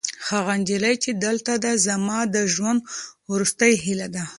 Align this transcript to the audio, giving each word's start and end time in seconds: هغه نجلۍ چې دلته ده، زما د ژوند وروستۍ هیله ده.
هغه 0.29 0.53
نجلۍ 0.61 0.95
چې 1.03 1.11
دلته 1.25 1.53
ده، 1.63 1.71
زما 1.87 2.19
د 2.35 2.37
ژوند 2.53 2.79
وروستۍ 3.31 3.73
هیله 3.83 4.07
ده. 4.15 4.23